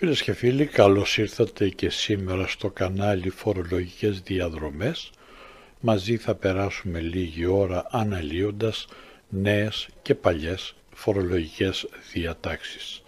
[0.00, 5.10] Φίλες και φίλοι, καλώς ήρθατε και σήμερα στο κανάλι Φορολογικές Διαδρομές.
[5.80, 8.86] Μαζί θα περάσουμε λίγη ώρα αναλύοντας
[9.28, 13.02] νέες και παλιές φορολογικές διατάξεις.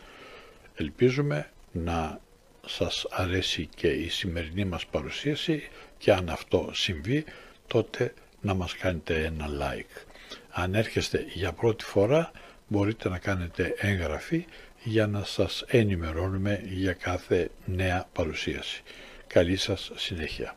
[0.75, 2.21] Ελπίζουμε να
[2.67, 5.63] σας αρέσει και η σημερινή μας παρουσίαση
[5.99, 7.25] και αν αυτό συμβεί
[7.67, 10.05] τότε να μας κάνετε ένα like.
[10.51, 12.31] Αν έρχεστε για πρώτη φορά
[12.69, 14.45] μπορείτε να κάνετε έγγραφη
[14.85, 18.83] για να σας ενημερώνουμε για κάθε νέα παρουσίαση.
[19.27, 20.55] Καλή σας συνέχεια.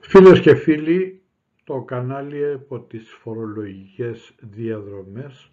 [0.00, 1.22] Φίλες και φίλοι,
[1.64, 5.50] το κανάλι από τις φορολογικές διαδρομές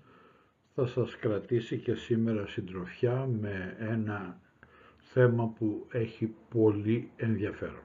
[0.76, 4.42] θα σας κρατήσει και σήμερα συντροφιά με ένα
[4.98, 7.84] θέμα που έχει πολύ ενδιαφέρον.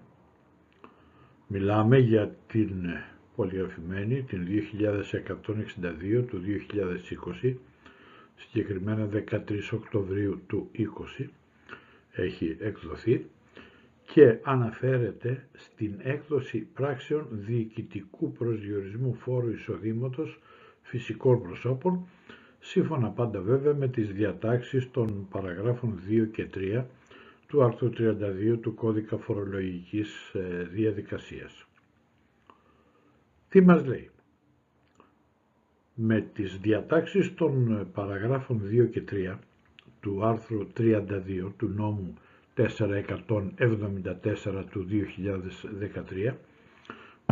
[1.55, 2.71] Μιλάμε για την
[3.37, 6.41] πολυαφημένη, την 2162 του
[7.43, 7.55] 2020,
[8.37, 9.41] συγκεκριμένα 13
[9.73, 10.71] Οκτωβρίου του
[11.21, 11.27] 20
[12.13, 13.27] έχει εκδοθεί
[14.13, 20.41] και αναφέρεται στην έκδοση πράξεων διοικητικού προσδιορισμού φόρου εισοδήματος
[20.83, 22.07] φυσικών προσώπων,
[22.61, 26.85] σύμφωνα πάντα βέβαια με τις διατάξεις των παραγράφων 2 και 3
[27.53, 31.67] του άρθρου 32 του Κώδικα Φορολογικής ε, Διαδικασίας.
[33.49, 34.11] Τι μας λέει;
[35.95, 39.39] Με τις διατάξεις των παραγράφων 2 και 3
[40.01, 42.15] του άρθρου 32 του νόμου
[42.57, 46.35] 474 του 2013,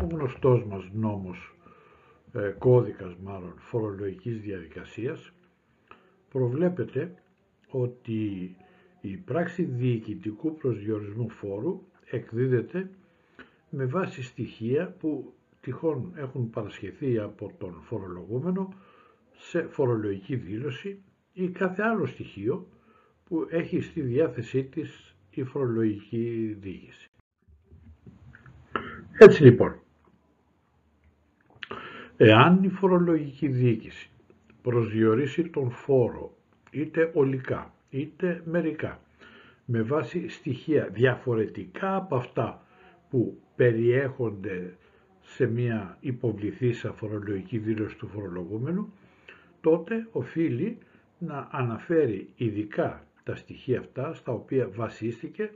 [0.02, 1.54] ο γνωστός μας νόμος,
[2.32, 5.32] ε, κώδικας μάλλον, φορολογικής διαδικασίας,
[6.30, 7.14] προβλέπεται
[7.70, 8.54] ότι
[9.00, 12.90] η πράξη διοικητικού προσδιορισμού φόρου εκδίδεται
[13.70, 18.74] με βάση στοιχεία που τυχόν έχουν παρασχεθεί από τον φορολογούμενο
[19.32, 21.02] σε φορολογική δήλωση
[21.32, 22.66] ή κάθε άλλο στοιχείο
[23.24, 27.10] που έχει στη διάθεσή της η φορολογική διοίκηση.
[29.18, 29.80] Έτσι λοιπόν,
[32.16, 34.10] εάν η φορολογική διοίκηση
[34.62, 36.36] προσδιορίσει τον φόρο
[36.70, 39.00] είτε ολικά είτε μερικά
[39.64, 42.62] με βάση στοιχεία διαφορετικά από αυτά
[43.10, 44.76] που περιέχονται
[45.20, 48.92] σε μια υποβληθήσα φορολογική δήλωση του φορολογούμενου,
[49.60, 50.78] τότε οφείλει
[51.18, 55.50] να αναφέρει ειδικά τα στοιχεία αυτά στα οποία βασίστηκε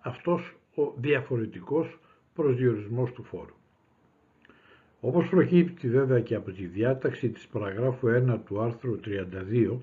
[0.00, 1.98] αυτός ο διαφορετικός
[2.34, 3.54] προσδιορισμός του φόρου.
[5.00, 9.76] Όπως προκύπτει βέβαια και από τη διάταξη της παραγράφου 1 του άρθρου 32,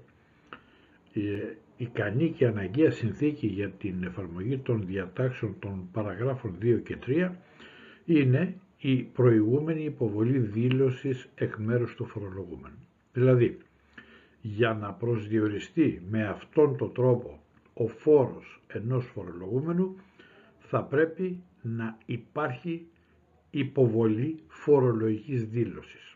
[1.82, 7.30] ικανή και αναγκαία συνθήκη για την εφαρμογή των διατάξεων των παραγράφων 2 και 3
[8.06, 12.78] είναι η προηγούμενη υποβολή δήλωσης εκ μέρους του φορολογούμενου.
[13.14, 13.58] Δηλαδή,
[14.42, 17.40] για να προσδιοριστεί με αυτόν τον τρόπο
[17.74, 19.96] ο φόρος ενός φορολογούμενου
[20.60, 22.86] θα πρέπει να υπάρχει
[23.52, 26.16] υποβολή φορολογικής δήλωσης.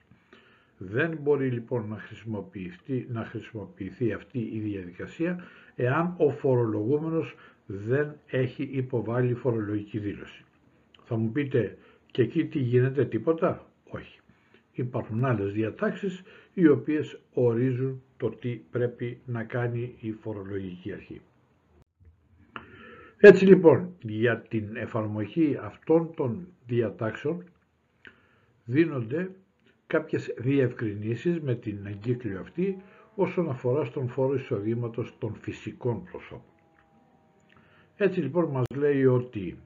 [0.85, 5.43] Δεν μπορεί λοιπόν να χρησιμοποιηθεί, να χρησιμοποιηθεί αυτή η διαδικασία
[5.75, 7.35] εάν ο φορολογούμενος
[7.65, 10.43] δεν έχει υποβάλει φορολογική δήλωση.
[11.03, 11.77] Θα μου πείτε
[12.11, 13.71] και εκεί τι γίνεται τίποτα.
[13.89, 14.19] Όχι.
[14.71, 16.23] Υπάρχουν άλλες διατάξεις
[16.53, 21.21] οι οποίες ορίζουν το τι πρέπει να κάνει η φορολογική αρχή.
[23.17, 27.43] Έτσι λοιπόν για την εφαρμογή αυτών των διατάξεων
[28.65, 29.29] δίνονται
[29.87, 32.81] κάποιες διευκρινήσεις με την εγκύκλιο αυτή
[33.15, 36.51] όσον αφορά στον φόρο εισοδήματος των φυσικών προσώπων.
[37.95, 39.57] Έτσι λοιπόν μας λέει ότι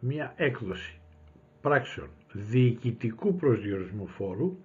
[0.00, 0.98] μια έκδοση
[1.60, 4.56] πράξεων διοικητικού προσδιορισμού φόρου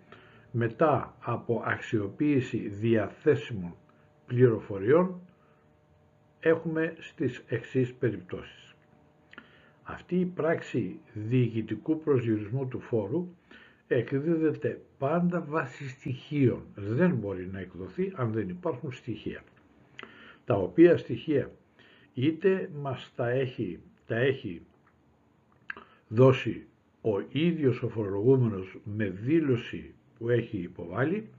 [0.52, 3.76] μετά από αξιοποίηση διαθέσιμων
[4.26, 5.20] πληροφοριών
[6.40, 8.76] έχουμε στις εξής περιπτώσεις.
[9.84, 13.28] Αυτή η πράξη διοικητικού προσδιορισμού του φόρου
[13.88, 16.64] εκδίδεται πάντα βάσει στοιχείων.
[16.76, 19.44] Δεν μπορεί να εκδοθεί αν δεν υπάρχουν στοιχεία.
[20.46, 21.52] Τα οποία στοιχεία
[22.14, 24.62] είτε μας τα έχει, τα έχει
[26.08, 26.66] δώσει
[27.02, 31.30] ο ίδιος ο φορολογούμενος με δήλωση που έχει υποβάλει,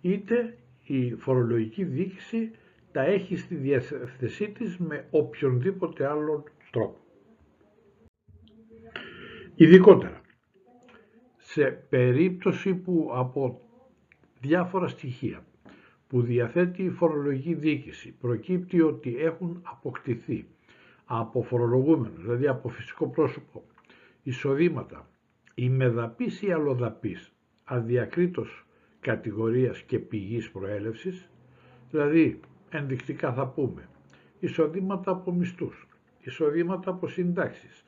[0.00, 2.50] είτε η φορολογική διοίκηση
[2.92, 6.96] τα έχει στη διαθεσή της με οποιονδήποτε άλλον τρόπο.
[9.54, 10.21] Ειδικότερα,
[11.52, 13.60] σε περίπτωση που από
[14.40, 15.44] διάφορα στοιχεία
[16.08, 20.46] που διαθέτει η φορολογική διοίκηση προκύπτει ότι έχουν αποκτηθεί
[21.04, 23.62] από φορολογούμενο, δηλαδή από φυσικό πρόσωπο,
[24.22, 25.08] εισοδήματα
[25.54, 27.32] η μεδαπής ή αλλοδαπής
[27.64, 28.66] αδιακρίτως
[29.00, 31.30] κατηγορίας και πηγής προέλευσης,
[31.90, 32.40] δηλαδή
[32.70, 33.88] ενδεικτικά θα πούμε
[34.40, 35.86] εισοδήματα από μισθούς,
[36.20, 37.84] εισοδήματα από συντάξεις,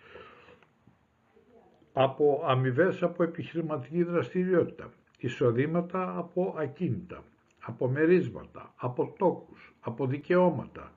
[1.96, 7.24] από αμοιβές από επιχειρηματική δραστηριότητα, εισοδήματα από ακίνητα,
[7.60, 10.92] από μερίσματα, από τόκους, από δικαιώματα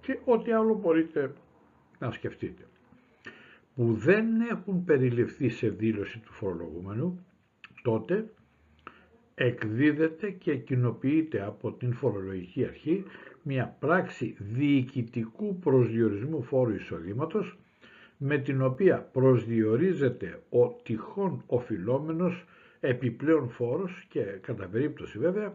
[0.00, 1.32] και ό,τι άλλο μπορείτε
[1.98, 2.62] να σκεφτείτε
[3.74, 7.24] που δεν έχουν περιληφθεί σε δήλωση του φορολογούμενου,
[7.82, 8.32] τότε
[9.34, 13.04] εκδίδεται και κοινοποιείται από την φορολογική αρχή
[13.42, 17.58] μια πράξη διοικητικού προσδιορισμού φόρου εισοδήματος
[18.18, 22.44] με την οποία προσδιορίζεται ο τυχόν οφειλόμενος
[22.80, 25.54] επιπλέον φόρος και κατά περίπτωση βέβαια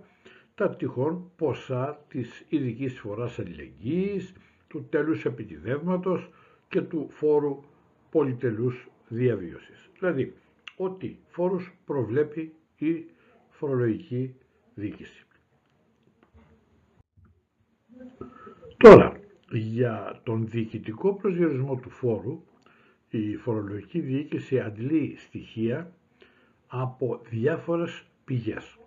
[0.55, 4.33] τα τυχόν ποσά της ειδικής φοράς αλληλεγγύης,
[4.67, 6.29] του τέλους επιτιδεύματος
[6.69, 7.63] και του φόρου
[8.09, 9.89] πολυτελούς διαβίωσης.
[9.99, 10.33] Δηλαδή,
[10.77, 13.05] ό,τι φόρους προβλέπει η
[13.49, 14.35] φορολογική
[14.73, 15.25] διοίκηση.
[18.77, 19.19] Τώρα,
[19.49, 22.43] για τον διοικητικό προσδιορισμό του φόρου,
[23.17, 25.91] η φορολογική διοίκηση αντλεί στοιχεία
[26.67, 28.77] από διάφορες πηγές,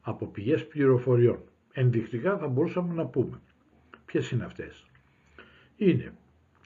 [0.00, 1.38] από πηγές πληροφοριών.
[1.72, 3.40] Ενδεικτικά θα μπορούσαμε να πούμε
[4.04, 4.86] ποιες είναι αυτές.
[5.76, 6.12] Είναι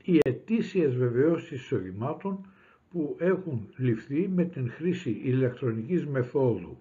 [0.02, 2.46] οι ετήσιες βεβαιώσεις εισοδημάτων
[2.90, 6.78] που έχουν ληφθεί με την χρήση ηλεκτρονικής μεθόδου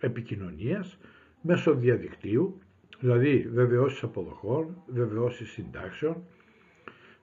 [0.00, 0.98] επικοινωνίας
[1.40, 2.58] μέσω διαδικτύου,
[3.00, 6.22] δηλαδή βεβαιώσεις αποδοχών, βεβαιώσεις συντάξεων,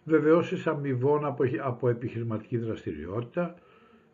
[0.04, 3.56] βεβαιώσεις αμοιβών από, από επιχειρηματική δραστηριότητα,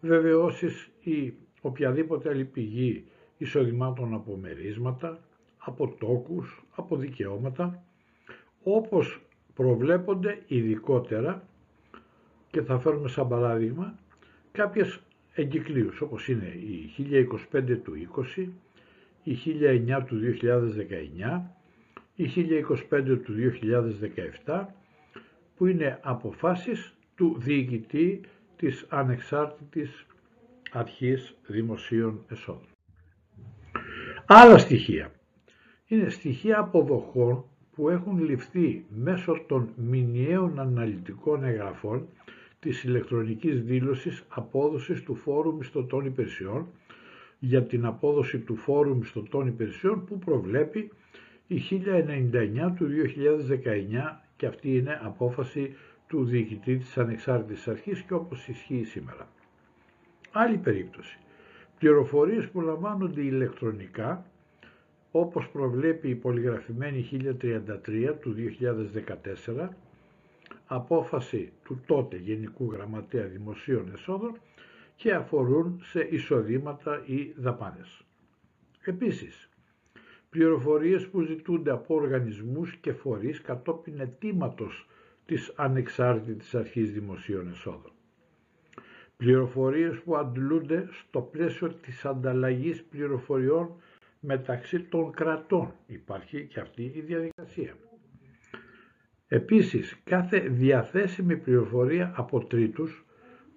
[0.01, 3.05] βεβαιώσεις ή οποιαδήποτε άλλη πηγή
[3.37, 5.19] εισοδημάτων από μερίσματα,
[5.57, 7.83] από τόκους, από δικαιώματα,
[8.63, 9.21] όπως
[9.53, 11.47] προβλέπονται ειδικότερα
[12.51, 13.99] και θα φέρουμε σαν παράδειγμα
[14.51, 14.99] κάποιες
[15.33, 16.89] εγκυκλίους όπως είναι η
[17.51, 17.93] 1025 του
[18.37, 18.47] 20,
[19.23, 21.41] η 1009 του 2019,
[22.15, 22.25] η
[22.89, 23.33] 1025 του
[24.45, 24.65] 2017
[25.55, 28.21] που είναι αποφάσεις του διοικητή
[28.55, 30.05] της ανεξάρτητης
[30.71, 32.67] αρχής δημοσίων εσόδων.
[34.25, 35.11] Άλλα στοιχεία
[35.87, 42.07] είναι στοιχεία αποδοχών που έχουν ληφθεί μέσω των μηνιαίων αναλυτικών εγγραφών
[42.59, 46.67] της ηλεκτρονικής δήλωσης απόδοσης του Φόρου Μισθωτών Υπηρεσιών
[47.39, 50.91] για την απόδοση του Φόρου Μισθωτών Υπηρεσιών που προβλέπει
[51.47, 55.75] η 1099 του 2019 και αυτή είναι απόφαση
[56.07, 59.27] του διοικητή της Ανεξάρτητης Αρχής και όπως ισχύει σήμερα.
[60.31, 61.17] Άλλη περίπτωση.
[61.79, 64.25] Πληροφορίες που λαμβάνονται ηλεκτρονικά
[65.11, 68.35] όπως προβλέπει η πολυγραφημένη 1033 του
[69.55, 69.69] 2014,
[70.65, 74.39] απόφαση του τότε Γενικού Γραμματέα Δημοσίων Εσόδων
[74.95, 78.05] και αφορούν σε εισοδήματα ή δαπάνες.
[78.81, 79.49] Επίσης,
[80.35, 84.87] πληροφορίες που ζητούνται από οργανισμούς και φορείς κατόπιν αιτήματος
[85.25, 87.91] της Ανεξάρτητης Αρχής Δημοσίων Εσόδων.
[89.17, 93.69] Πληροφορίες που αντλούνται στο πλαίσιο της ανταλλαγής πληροφοριών
[94.19, 95.73] μεταξύ των κρατών.
[95.87, 97.73] Υπάρχει και αυτή η διαδικασία.
[99.27, 103.05] Επίσης, κάθε διαθέσιμη πληροφορία από τρίτους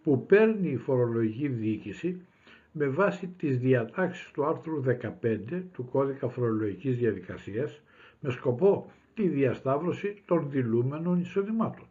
[0.03, 2.27] που παίρνει η φορολογική διοίκηση
[2.73, 4.83] με βάση τις διατάξεις του άρθρου
[5.23, 7.81] 15 του Κώδικα Φορολογικής Διαδικασίας
[8.21, 11.87] με σκοπό τη διασταύρωση των δηλούμενων εισοδημάτων.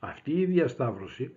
[0.00, 1.30] Αυτή η διασταύρωση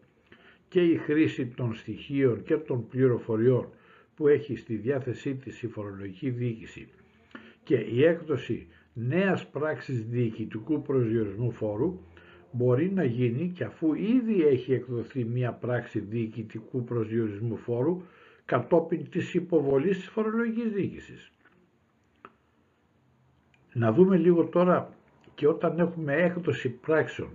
[0.69, 3.67] και η χρήση των στοιχείων και των πληροφοριών
[4.15, 6.87] που έχει στη διάθεσή της η φορολογική διοίκηση
[7.63, 11.99] και η έκδοση νέας πράξης διοικητικού προσδιορισμού φόρου
[12.51, 18.01] μπορεί να γίνει και αφού ήδη έχει εκδοθεί μία πράξη διοικητικού προσδιορισμού φόρου
[18.45, 21.31] κατόπιν της υποβολής της φορολογικής διοίκησης.
[23.73, 24.93] Να δούμε λίγο τώρα
[25.35, 27.29] και όταν έχουμε έκδοση πράξεων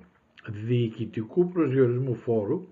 [0.49, 2.67] διοικητικού προσδιορισμού φόρου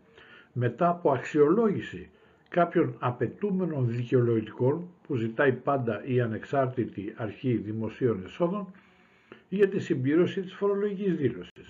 [0.53, 2.11] μετά από αξιολόγηση
[2.49, 8.73] κάποιων απαιτούμενων δικαιολογητικών που ζητάει πάντα η ανεξάρτητη αρχή δημοσίων εσόδων
[9.49, 11.69] για τη συμπλήρωση της φορολογικής δήλωσης.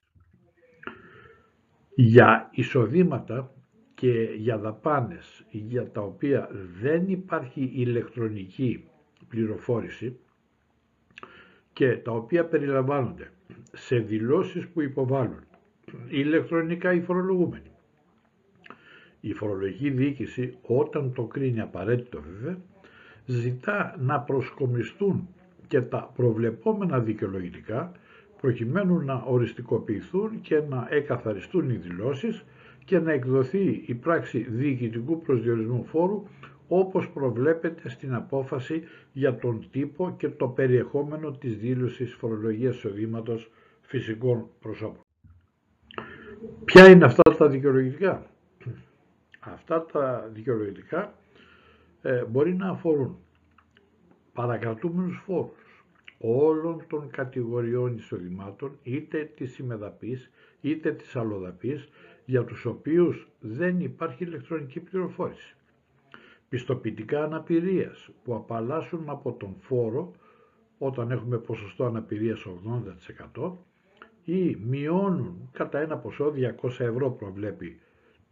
[1.94, 3.50] Για εισοδήματα
[3.96, 6.48] και για δαπάνες για τα οποία
[6.80, 8.84] δεν υπάρχει ηλεκτρονική
[9.28, 10.16] πληροφόρηση
[11.72, 13.30] και τα οποία περιλαμβάνονται
[13.72, 15.44] σε δηλώσεις που υποβάλλουν
[16.08, 17.70] ηλεκτρονικά οι φορολογούμενοι.
[19.20, 22.58] Η φορολογική διοίκηση όταν το κρίνει απαραίτητο βέβαια
[23.26, 25.28] ζητά να προσκομιστούν
[25.68, 27.92] και τα προβλεπόμενα δικαιολογητικά
[28.40, 32.44] προκειμένου να οριστικοποιηθούν και να εκαθαριστούν οι δηλώσεις
[32.86, 36.22] και να εκδοθεί η πράξη διοικητικού προσδιορισμού φόρου
[36.68, 43.50] όπως προβλέπεται στην απόφαση για τον τύπο και το περιεχόμενο της δήλωσης φορολογίας εισοδήματος
[43.80, 45.00] φυσικών προσώπων.
[46.64, 48.30] Ποια είναι αυτά τα δικαιολογητικά;
[49.40, 51.14] Αυτά τα δικαιολογητικά
[52.02, 53.16] ε, μπορεί να αφορούν
[54.32, 55.84] παρακρατούμενους φόρους
[56.18, 61.88] όλων των κατηγοριών εισοδημάτων είτε της συμμεδαπής είτε της αλλοδαπής
[62.26, 65.54] για τους οποίους δεν υπάρχει ηλεκτρονική πληροφόρηση.
[66.49, 70.12] Πιστοποιητικά αναπηρίας που απαλλάσσουν από τον φόρο
[70.78, 72.47] όταν έχουμε ποσοστό αναπηρίας
[73.35, 73.52] 80%
[74.25, 77.78] ή μειώνουν κατά ένα ποσό 200 ευρώ προβλέπει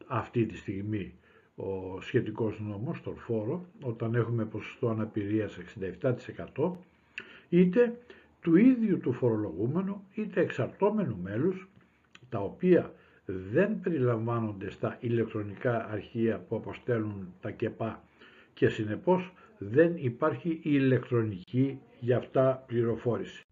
[0.06, 1.14] αυτή τη στιγμή
[1.56, 5.58] ο σχετικός νόμος, τον φόρο, όταν έχουμε ποσοστό αναπηρίας
[6.54, 6.70] 67%
[7.48, 7.98] είτε
[8.40, 11.68] του ίδιου του φορολογούμενου είτε εξαρτώμενου μέλους
[12.28, 12.92] τα οποία
[13.26, 18.02] δεν περιλαμβάνονται στα ηλεκτρονικά αρχεία που αποστέλνουν τα ΚΕΠΑ
[18.54, 23.42] και συνεπώς δεν υπάρχει ηλεκτρονική για αυτά πληροφόρηση.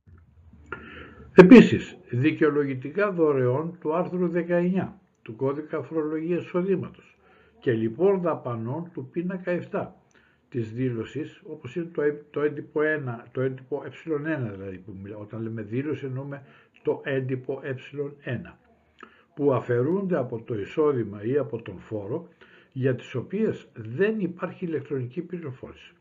[1.34, 4.88] Επίσης, δικαιολογητικά δωρεών του άρθρου 19
[5.22, 7.16] του Κώδικα Φορολογίας Εισοδήματος
[7.60, 9.86] και λοιπόν δαπανών του πίνακα 7
[10.48, 15.62] της δήλωσης, όπως είναι το, το έντυπο 1, το έντυπο ε1 δηλαδή, που όταν λέμε
[15.62, 16.42] δήλωση εννοούμε
[16.82, 17.60] το έντυπο
[18.24, 18.52] ε1
[19.34, 22.28] που αφαιρούνται από το εισόδημα ή από τον φόρο
[22.72, 25.92] για τις οποίες δεν υπάρχει ηλεκτρονική πληροφόρηση.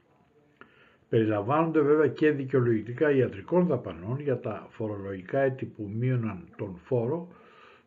[1.09, 7.27] Περιλαμβάνονται βέβαια και δικαιολογητικά ιατρικών δαπανών για τα φορολογικά έτη που μείωναν τον φόρο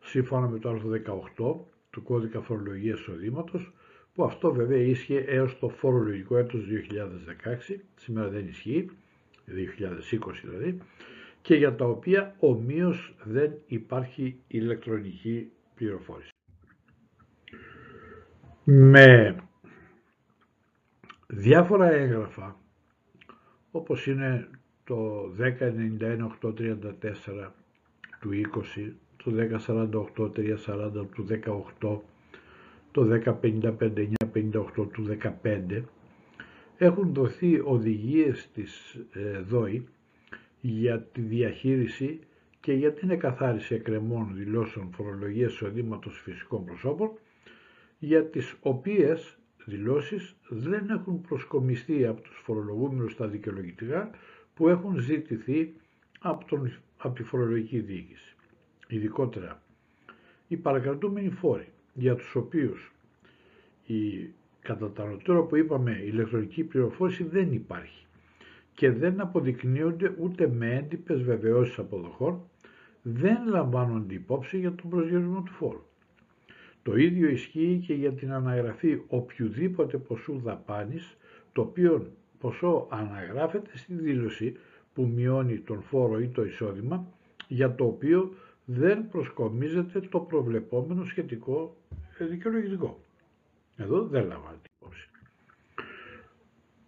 [0.00, 0.90] σύμφωνα με το άρθρο
[1.36, 1.54] 18
[1.90, 3.72] του κώδικα φορολογίας εισοδήματος,
[4.14, 6.64] που αυτό βέβαια ίσχυε έως το φορολογικό έτος
[7.68, 8.90] 2016, σήμερα δεν ισχύει,
[9.46, 10.78] 2020 δηλαδή,
[11.44, 16.30] και για τα οποία ομοίως δεν υπάρχει ηλεκτρονική πληροφόρηση.
[18.64, 19.36] Με
[21.26, 22.56] διάφορα έγγραφα,
[23.70, 24.48] όπως είναι
[24.84, 27.50] το 1091-834
[28.20, 28.30] του
[28.76, 31.26] 20, το 1048-340 του
[31.80, 32.00] 18,
[32.90, 33.20] το
[34.32, 35.82] 1055-958 του 15,
[36.76, 39.88] έχουν δοθεί οδηγίες της ε, ΔΟΗ
[40.66, 42.18] για τη διαχείριση
[42.60, 47.10] και για την εκαθάριση εκκρεμών δηλώσεων φορολογίας εισοδήματος φυσικών προσώπων,
[47.98, 54.10] για τις οποίες δηλώσεις δεν έχουν προσκομιστεί από τους φορολογούμενους στα δικαιολογητικά
[54.54, 55.72] που έχουν ζητηθεί
[56.20, 58.34] από, τον, από τη φορολογική διοίκηση.
[58.88, 59.62] Ειδικότερα,
[60.48, 62.92] οι παρακρατούμενοι φόροι για τους οποίους
[63.86, 64.28] η
[64.60, 64.92] κατά
[65.48, 68.03] που είπαμε ηλεκτρονική πληροφόρηση δεν υπάρχει
[68.74, 72.40] και δεν αποδεικνύονται ούτε με έντυπες βεβαιώσεις αποδοχών,
[73.02, 75.82] δεν λαμβάνονται υπόψη για τον προσδιορισμό του φόρου.
[76.82, 81.16] Το ίδιο ισχύει και για την αναγραφή οποιοδήποτε ποσού δαπάνης,
[81.52, 84.56] το οποίο ποσό αναγράφεται στη δήλωση
[84.94, 87.06] που μειώνει τον φόρο ή το εισόδημα,
[87.48, 91.76] για το οποίο δεν προσκομίζεται το προβλεπόμενο σχετικό
[92.18, 93.00] δικαιολογητικό.
[93.76, 95.08] Εδώ δεν λαμβάνεται υπόψη.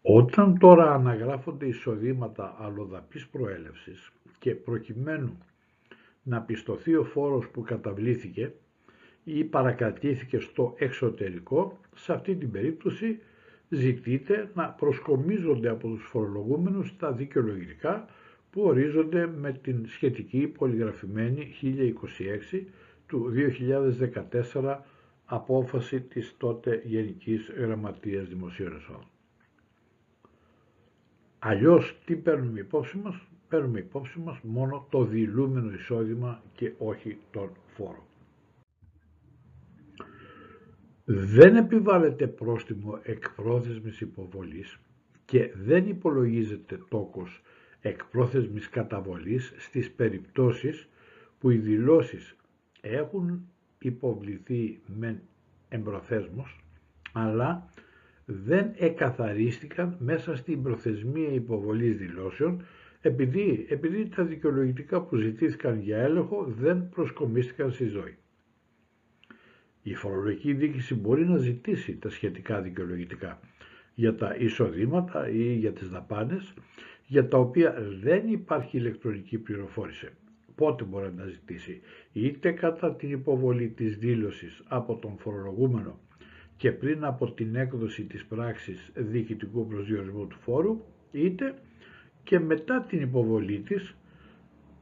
[0.08, 5.38] Όταν τώρα αναγράφονται εισοδήματα αλλοδαπής προέλευσης και προκειμένου
[6.22, 8.52] να πιστωθεί ο φόρος που καταβλήθηκε
[9.24, 13.18] ή παρακατήθηκε στο εξωτερικό, σε αυτή την περίπτωση
[13.68, 18.08] ζητείται να προσκομίζονται από τους φορολογούμενους τα δικαιολογητικά
[18.50, 21.54] που ορίζονται με την σχετική πολυγραφημένη
[22.52, 22.62] 1026
[23.06, 23.32] του
[24.52, 24.76] 2014
[25.24, 29.06] απόφαση της τότε Γενικής Γραμματείας Δημοσίων Εσόδων.
[31.48, 37.50] Αλλιώς τι παίρνουμε υπόψη μας, παίρνουμε υπόψη μας μόνο το δηλούμενο εισόδημα και όχι τον
[37.66, 38.06] φόρο.
[41.04, 44.78] Δεν επιβάλλεται πρόστιμο εκπρόθεσμης υποβολής
[45.24, 47.42] και δεν υπολογίζεται τόκος
[47.80, 50.88] εκπρόθεσμης καταβολής στις περιπτώσεις
[51.38, 52.36] που οι δηλώσεις
[52.80, 53.48] έχουν
[53.78, 55.22] υποβληθεί με
[55.68, 56.64] εμπροθέσμος
[57.12, 57.68] αλλά
[58.28, 62.64] δεν εκαθαρίστηκαν μέσα στην προθεσμία υποβολής δηλώσεων
[63.00, 68.16] επειδή, επειδή τα δικαιολογητικά που ζητήθηκαν για έλεγχο δεν προσκομίστηκαν στη ζωή.
[69.82, 73.40] Η φορολογική δίκηση μπορεί να ζητήσει τα σχετικά δικαιολογητικά
[73.94, 76.54] για τα εισοδήματα ή για τις δαπάνες
[77.06, 80.08] για τα οποία δεν υπάρχει ηλεκτρονική πληροφόρηση.
[80.54, 81.80] Πότε μπορεί να ζητήσει
[82.12, 85.98] είτε κατά την υποβολή της δήλωσης από τον φορολογούμενο
[86.56, 90.80] και πριν από την έκδοση της πράξης διοικητικού προσδιορισμού του φόρου
[91.12, 91.54] είτε
[92.24, 93.96] και μετά την υποβολή της,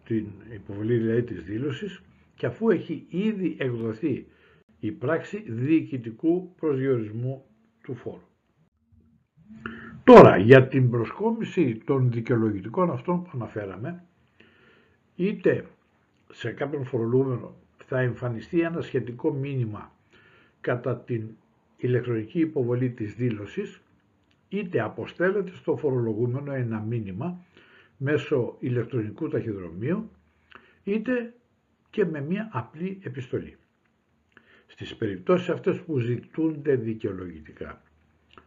[0.04, 2.02] την υποβολή δηλαδή της δήλωσης
[2.37, 4.26] και αφού έχει ήδη εκδοθεί
[4.81, 7.45] η πράξη διοικητικού προσδιορισμού
[7.83, 8.28] του φόρου.
[10.04, 14.04] Τώρα, για την προσκόμιση των δικαιολογητικών αυτών που αναφέραμε,
[15.16, 15.66] είτε
[16.33, 17.54] σε κάποιον φορολογούμενο
[17.85, 19.93] θα εμφανιστεί ένα σχετικό μήνυμα
[20.61, 21.28] κατά την
[21.76, 23.81] ηλεκτρονική υποβολή της δήλωσης,
[24.49, 27.45] είτε αποστέλλεται στο φορολογούμενο ένα μήνυμα
[27.97, 30.11] μέσω ηλεκτρονικού ταχυδρομείου,
[30.85, 31.35] είτε
[31.90, 33.57] και με μια απλή επιστολή.
[34.66, 37.83] Στις περιπτώσεις αυτές που ζητούνται δικαιολογητικά,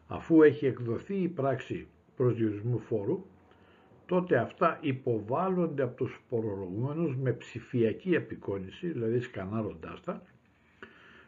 [0.08, 3.26] αφού έχει εκδοθεί η πράξη προσδιορισμού φόρου,
[4.06, 10.24] τότε αυτά υποβάλλονται από τους φορολογούμενους με ψηφιακή επικόνηση, δηλαδή σκανάροντάς τα,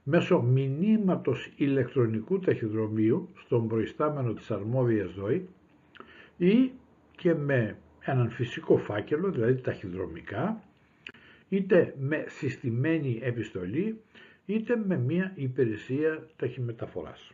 [0.04, 5.48] μέσω μηνύματος ηλεκτρονικού ταχυδρομείου στον προϊστάμενο της αρμόδιας ΔΟΗ
[6.38, 6.72] ή
[7.16, 10.64] και με έναν φυσικό φάκελο, δηλαδή ταχυδρομικά,
[11.50, 14.02] είτε με συστημένη επιστολή,
[14.46, 17.32] είτε με μία υπηρεσία ταχυμεταφοράς.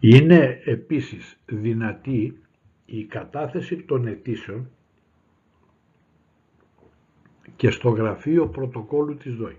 [0.00, 2.40] Είναι επίσης δυνατή
[2.86, 4.70] η κατάθεση των αιτήσεων
[7.56, 9.58] και στο γραφείο πρωτοκόλλου της ΔΟΗ.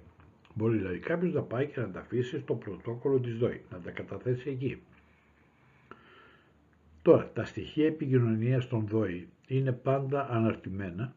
[0.59, 3.91] Μπορεί δηλαδή κάποιος να πάει και να τα αφήσει στο πρωτόκολλο της ΔΟΗ, να τα
[3.91, 4.81] καταθέσει εκεί.
[7.01, 11.13] Τώρα, τα στοιχεία επικοινωνίας των ΔΟΗ είναι πάντα αναρτημένα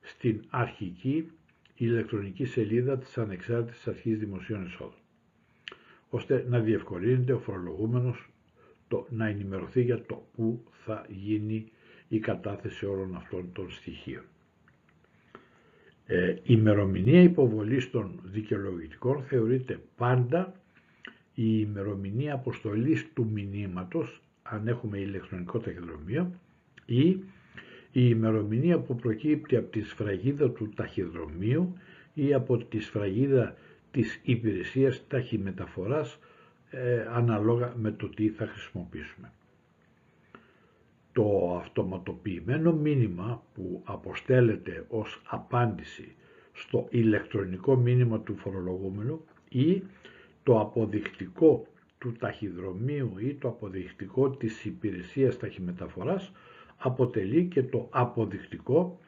[0.00, 1.30] στην αρχική
[1.74, 4.98] ηλεκτρονική σελίδα της Ανεξάρτητης Αρχής Δημοσίων Εσόδων,
[6.10, 8.28] ώστε να διευκολύνεται ο φορολογούμενος
[8.88, 11.72] το, να ενημερωθεί για το πού θα γίνει
[12.08, 14.24] η κατάθεση όλων αυτών των στοιχείων.
[16.06, 20.52] Ε, η ημερομηνία υποβολής των δικαιολογητικών θεωρείται πάντα
[21.34, 26.32] η ημερομηνία αποστολής του μηνύματος, αν έχουμε ηλεκτρονικό ταχυδρομείο,
[26.86, 27.06] ή
[27.92, 31.76] η ημερομηνία που προκύπτει από τη σφραγίδα του ταχυδρομείου
[32.14, 33.56] ή από τη σφραγίδα
[33.90, 36.18] της υπηρεσίας ταχυμεταφοράς
[36.70, 39.32] ε, αναλόγα με το τι θα χρησιμοποιήσουμε.
[41.16, 46.14] Το αυτοματοποιημένο μήνυμα που αποστέλλεται ως απάντηση
[46.52, 49.82] στο ηλεκτρονικό μήνυμα του φορολογούμενου ή
[50.42, 51.66] το αποδεικτικό
[51.98, 56.32] του ταχυδρομείου ή το αποδεικτικό της υπηρεσίας ταχυμεταφοράς
[56.76, 58.98] αποτελεί και το αποδεικτικό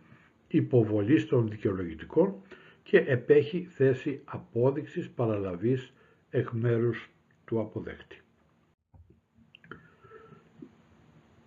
[0.48, 2.34] υποβολής των δικαιολογητικών
[2.82, 5.92] και επέχει θέση απόδειξης παραλαβής
[6.30, 7.10] εκ μέρους
[7.44, 8.22] του αποδέκτη.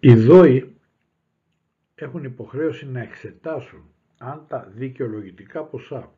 [0.03, 0.75] Οι δόοι
[1.95, 3.83] έχουν υποχρέωση να εξετάσουν
[4.17, 6.13] αν τα δικαιολογητικά ποσά,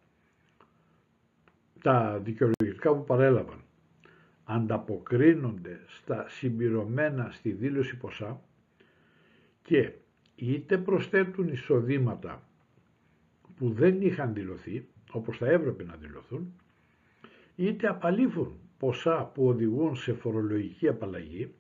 [1.82, 3.64] τα δικαιολογητικά που παρέλαβαν,
[4.44, 8.42] ανταποκρίνονται στα συμπληρωμένα στη δήλωση ποσά
[9.64, 9.92] και
[10.36, 12.44] είτε προσθέτουν εισοδήματα
[13.58, 16.54] που δεν είχαν δηλωθεί, όπως θα έπρεπε να δηλωθούν,
[17.56, 21.54] είτε απαλήφουν ποσά που οδηγούν σε φορολογική απαλλαγή,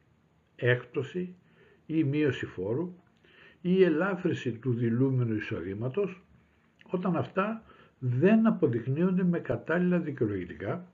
[0.55, 1.35] έκπτωση
[1.85, 2.93] ή μείωση φόρου
[3.61, 6.21] ή ελάφρυση του δηλούμενου εισοδήματος
[6.89, 7.63] όταν αυτά
[7.99, 10.87] δεν αποδεικνύονται με κατάλληλα δικαιολογητικά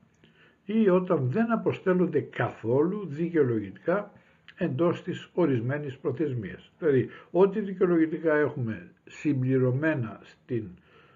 [0.65, 4.11] ή όταν δεν αποστέλλονται καθόλου δικαιολογητικά
[4.55, 6.71] εντός της ορισμένης προθεσμίας.
[6.79, 10.67] Δηλαδή, ό,τι δικαιολογητικά έχουμε συμπληρωμένα στην,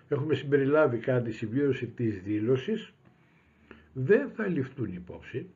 [0.07, 2.93] έχουμε συμπεριλάβει κάτι συμπλήρωση της δήλωσης,
[3.93, 5.49] δεν θα ληφθούν υπόψη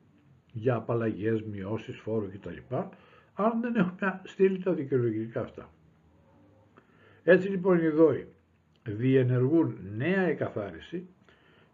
[0.52, 2.74] για απαλλαγές, μειώσεις, φόρου κτλ.
[3.40, 5.70] Αν δεν έχουμε στείλει τα δικαιολογητικά αυτά.
[7.22, 8.26] Έτσι λοιπόν οι δόοι
[8.82, 11.06] διενεργούν νέα εκαθάριση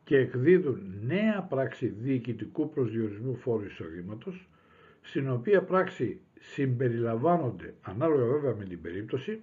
[0.05, 4.49] και εκδίδουν νέα πράξη διοικητικού προσδιορισμού φόρου εισοδήματος,
[5.01, 9.43] στην οποία πράξη συμπεριλαμβάνονται, ανάλογα βέβαια με την περίπτωση,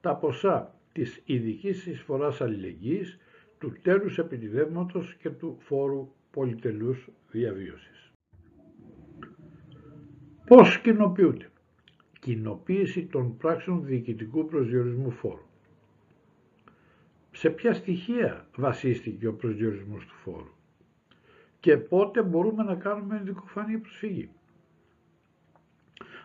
[0.00, 3.18] τα ποσά της ειδικής εισφοράς αλληλεγγύης,
[3.58, 7.97] του τέλους επιτιδεύματος και του φόρου πολυτελούς διαβίωσης.
[10.48, 11.50] Πώς κοινοποιούνται;
[12.20, 15.46] Κοινοποίηση των πράξεων διοικητικού προσδιορισμού φόρου.
[17.30, 20.52] Σε ποια στοιχεία βασίστηκε ο προσδιορισμός του φόρου;
[21.60, 24.28] Και πότε μπορούμε να κάνουμε ενδικοφανή προσφυγή;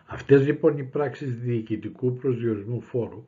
[0.06, 3.26] Αυτές λοιπόν οι πράξεις διοικητικού προσδιορισμού φόρου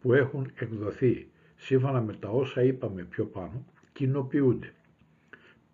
[0.00, 4.72] που έχουν εκδοθεί σύμφωνα με τα όσα είπαμε πιο πάνω κοινοποιούνται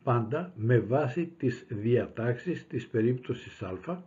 [0.02, 4.02] πάντα με βάση τις διατάξεις της περίπτωσης α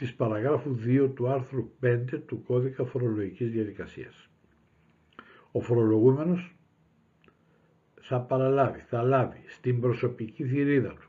[0.00, 4.28] της παραγράφου 2 του άρθρου 5 του κώδικα φορολογικής διαδικασίας.
[5.52, 6.56] Ο φορολογούμενος
[8.00, 11.08] θα παραλάβει, θα λάβει στην προσωπική θηρίδα του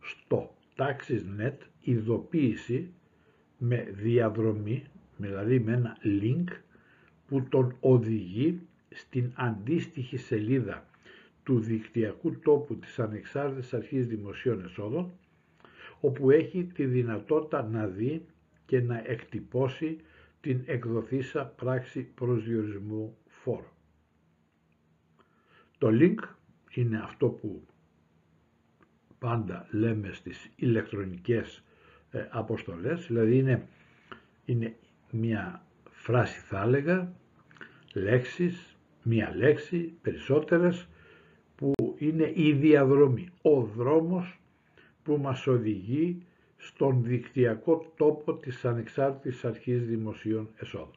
[0.00, 2.92] στο TaxisNet ειδοποίηση
[3.58, 4.84] με διαδρομή,
[5.16, 6.46] δηλαδή με ένα link
[7.26, 10.86] που τον οδηγεί στην αντίστοιχη σελίδα
[11.42, 15.12] του δικτυακού τόπου της Ανεξάρτητης Αρχής Δημοσίων Εσόδων,
[16.00, 18.26] όπου έχει τη δυνατότητα να δει
[18.66, 19.98] και να εκτυπώσει
[20.40, 23.72] την εκδοθήσα πράξη προσδιορισμού φόρου.
[25.78, 26.18] Το link
[26.74, 27.62] είναι αυτό που
[29.18, 31.62] πάντα λέμε στις ηλεκτρονικές
[32.10, 33.68] ε, αποστολές, δηλαδή είναι,
[34.44, 34.76] είναι
[35.10, 37.12] μια φράση θα έλεγα,
[37.94, 40.88] λέξεις, μια λέξη, περισσότερες,
[41.56, 44.40] που είναι η διαδρομή, ο δρόμος
[45.08, 46.22] που μας οδηγεί
[46.56, 50.94] στον δικτυακό τόπο της Ανεξάρτητης Αρχής Δημοσίων Εσόδων.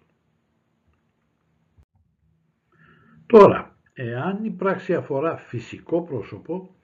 [3.26, 6.76] Τώρα, εάν η πράξη αφορά φυσικό πρόσωπο,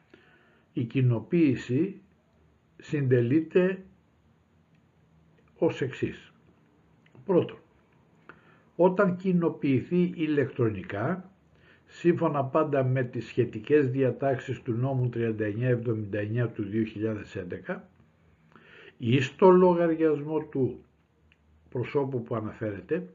[0.73, 2.01] η κοινοποίηση
[2.77, 3.85] συντελείται
[5.57, 6.33] ως εξής.
[7.25, 7.57] Πρώτον,
[8.75, 11.31] όταν κοινοποιηθεί ηλεκτρονικά,
[11.87, 16.65] σύμφωνα πάντα με τις σχετικές διατάξεις του νόμου 3979 του
[17.67, 17.79] 2011,
[18.97, 20.83] ή στο λογαριασμό του
[21.69, 23.07] προσώπου που αναφέρεται,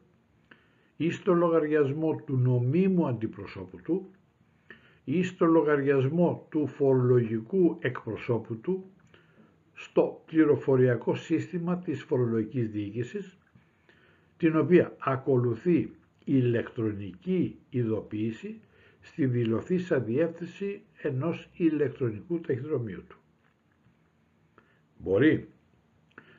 [0.96, 4.11] ή στο λογαριασμό του νομίμου αντιπροσώπου του,
[5.04, 8.85] ή στο λογαριασμό του φορολογικού εκπροσώπου του,
[9.74, 13.38] στο πληροφοριακό σύστημα της φορολογικής διοίκησης,
[14.37, 15.90] την οποία ακολουθεί
[16.24, 18.61] ηλεκτρονική ειδοποίηση
[19.00, 23.18] στη δηλωθήσα διεύθυνση ενός ηλεκτρονικού ταχυδρομείου του.
[24.98, 25.48] Μπορεί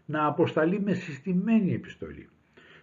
[0.05, 2.29] να αποσταλεί με συστημένη επιστολή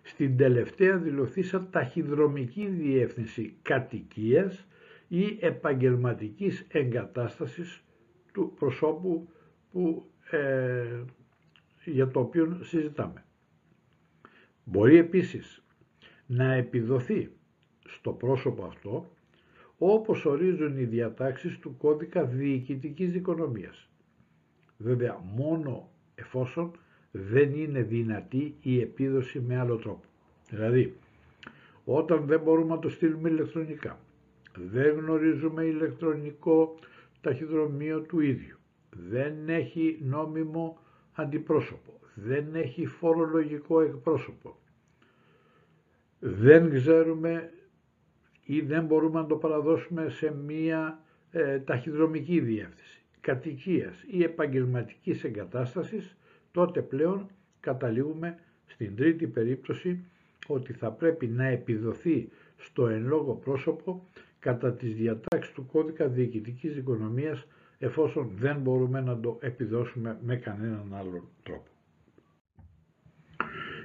[0.02, 4.66] στην τελευταία δηλωθήσα ταχυδρομική διεύθυνση κατοικίας
[5.08, 7.84] ή επαγγελματικής εγκατάστασης
[8.32, 9.28] του προσώπου
[9.72, 11.04] που, ε,
[11.84, 13.24] για το οποίο συζητάμε.
[14.64, 15.62] Μπορεί επίσης
[16.32, 17.30] να επιδοθεί
[17.88, 19.06] στο πρόσωπο αυτό
[19.78, 23.88] όπως ορίζουν οι διατάξεις του κώδικα διοικητικής δικονομίας.
[24.76, 26.70] Βέβαια μόνο εφόσον
[27.10, 30.04] δεν είναι δυνατή η επίδοση με άλλο τρόπο.
[30.50, 30.96] Δηλαδή,
[31.84, 33.98] όταν δεν μπορούμε να το στείλουμε ηλεκτρονικά,
[34.70, 36.74] δεν γνωρίζουμε ηλεκτρονικό
[37.20, 38.56] ταχυδρομείο του ίδιου,
[38.90, 40.78] δεν έχει νόμιμο
[41.12, 44.56] αντιπρόσωπο, δεν έχει φορολογικό εκπρόσωπο,
[46.20, 47.52] δεν ξέρουμε
[48.44, 56.16] ή δεν μπορούμε να το παραδώσουμε σε μία ε, ταχυδρομική διεύθυνση κατοικίας ή επαγγελματικής εγκατάστασης,
[56.52, 57.26] τότε πλέον
[57.60, 60.04] καταλήγουμε στην τρίτη περίπτωση
[60.46, 64.06] ότι θα πρέπει να επιδοθεί στο εν λόγω πρόσωπο
[64.38, 67.46] κατά τις διατάξεις του κώδικα διοικητικής οικονομίας
[67.78, 71.68] εφόσον δεν μπορούμε να το επιδώσουμε με κανέναν άλλον τρόπο.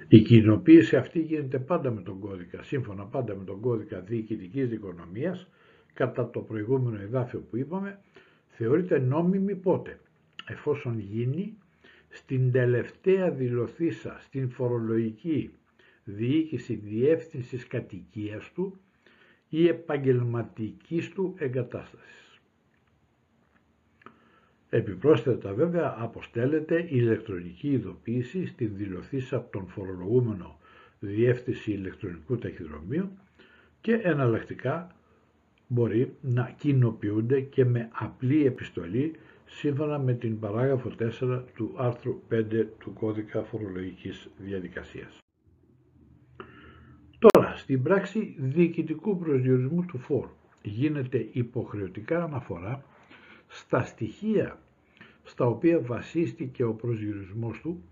[0.07, 5.47] Η κοινοποίηση αυτή γίνεται πάντα με τον κώδικα, σύμφωνα πάντα με τον κώδικα διοικητικής οικονομίας,
[5.93, 7.99] κατά το προηγούμενο εδάφιο που είπαμε,
[8.47, 9.99] θεωρείται νόμιμη πότε,
[10.47, 11.57] εφόσον γίνει
[12.09, 15.51] στην τελευταία δηλωθήσα στην φορολογική
[16.03, 18.79] διοίκηση διεύθυνσης κατοικίας του
[19.49, 22.24] ή επαγγελματικής του εγκατάστασης.
[24.69, 30.59] Επιπρόσθετα βέβαια αποστέλλεται ηλεκτρονική ειδοποίηση στην δηλωθήσα από τον φορολογούμενο
[30.99, 33.09] διεύθυνση ηλεκτρονικού ταχυδρομείου
[33.81, 34.95] και εναλλακτικά
[35.67, 42.65] μπορεί να κοινοποιούνται και με απλή επιστολή σύμφωνα με την παράγραφο 4 του άρθρου 5
[42.79, 45.17] του κώδικα φορολογικής διαδικασίας.
[47.19, 50.29] Τώρα, στην πράξη διοικητικού προσδιορισμού του φόρου
[50.61, 52.83] γίνεται υποχρεωτικά αναφορά
[53.47, 54.59] στα στοιχεία
[55.23, 57.83] στα οποία βασίστηκε ο προσδιορισμός του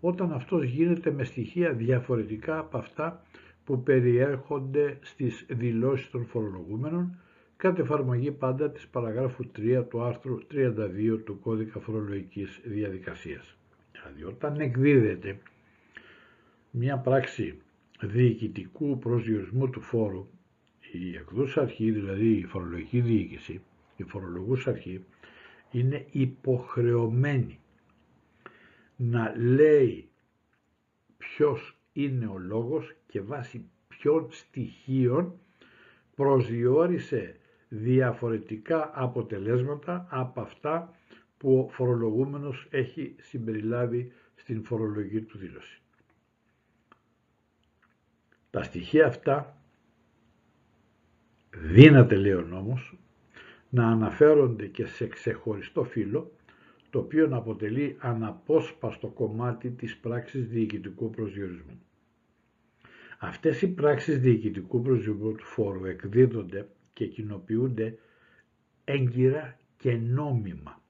[0.00, 3.22] όταν αυτός γίνεται με στοιχεία διαφορετικά από αυτά
[3.64, 7.18] που περιέρχονται στις δηλώσεις των φορολογούμενων
[7.56, 13.56] κατ' εφαρμογή πάντα της παραγράφου 3 του άρθρου 32 του κώδικα φορολογικής διαδικασίας.
[13.92, 15.38] Δηλαδή όταν εκδίδεται
[16.70, 17.58] μια πράξη
[18.00, 20.26] διοικητικού προσδιορισμού του φόρου,
[20.92, 23.60] η εκδόση αρχή, δηλαδή η φορολογική διοίκηση,
[23.96, 25.04] η φορολογούς αρχή,
[25.70, 27.60] είναι υποχρεωμένη
[28.96, 30.08] να λέει
[31.18, 35.38] ποιος είναι ο λόγος και βάσει ποιων στοιχείων
[36.14, 37.36] προσδιορίσε
[37.68, 40.94] διαφορετικά αποτελέσματα από αυτά
[41.38, 45.80] που ο φορολογούμενος έχει συμπεριλάβει στην φορολογική του δήλωση.
[48.50, 49.60] Τα στοιχεία αυτά
[51.50, 52.98] δύναται λέει ο νόμος
[53.76, 56.32] να αναφέρονται και σε ξεχωριστό φύλλο
[56.90, 61.80] το οποίο να αποτελεί αναπόσπαστο κομμάτι της πράξης διοικητικού προσδιορισμού.
[63.18, 67.98] Αυτές οι πράξεις διοικητικού προσδιορισμού του φόρου εκδίδονται και κοινοποιούνται
[68.84, 70.82] έγκυρα και νόμιμα,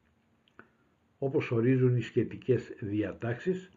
[1.19, 3.71] όπως ορίζουν οι σχετικές διατάξεις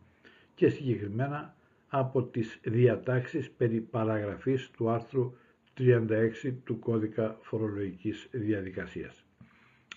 [0.55, 1.55] και συγκεκριμένα
[1.87, 5.33] από τις διατάξεις περί παραγραφής του άρθρου
[5.79, 9.25] 36 του κώδικα φορολογικής διαδικασίας.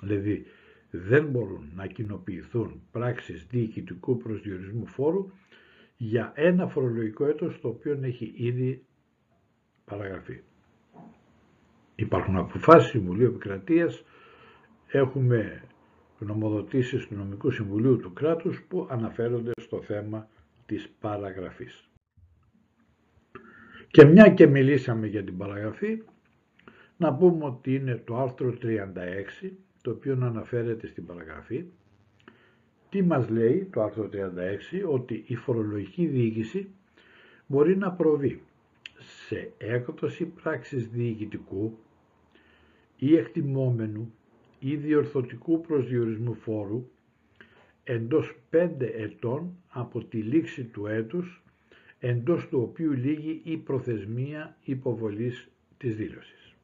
[0.01, 0.47] Δηλαδή,
[0.90, 5.31] δεν μπορούν να κοινοποιηθούν πράξεις διοικητικού προσδιορισμού φόρου
[5.97, 8.85] για ένα φορολογικό έτος το οποίο έχει ήδη
[9.85, 10.40] παραγραφεί.
[11.95, 14.05] Υπάρχουν αποφάσεις Συμβουλίου Επικρατείας,
[14.88, 15.62] έχουμε
[16.18, 20.29] γνωμοδοτήσεις του Νομικού Συμβουλίου του κράτους που αναφέρονται στο θέμα
[20.66, 21.91] της παραγραφής.
[23.92, 26.02] Και μια και μιλήσαμε για την παραγραφή,
[26.96, 28.55] να πούμε ότι είναι το άρθρο
[29.42, 29.50] 36,
[29.83, 31.64] το οποίο αναφέρεται στην παραγραφή.
[32.88, 36.68] Τι μας λέει το άρθρο 36, ότι η φορολογική διοίκηση
[37.46, 38.42] μπορεί να προβεί
[39.26, 41.78] σε έκδοση πράξης διοικητικού
[42.96, 44.14] ή εκτιμόμενου
[44.59, 46.88] ή διορθωτικού προσδιορισμού φόρου
[47.85, 51.41] εντός 5 ετών από τη λήξη του έτους
[52.05, 56.55] εντός του οποίου λύγει η προθεσμία υποβολής της δήλωσης.